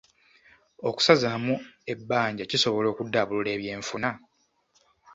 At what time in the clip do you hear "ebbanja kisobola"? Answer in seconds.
1.93-2.87